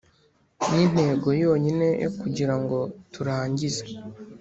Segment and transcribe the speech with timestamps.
[0.69, 2.77] nintego yonyine yo kugira ngo
[3.13, 3.83] turangize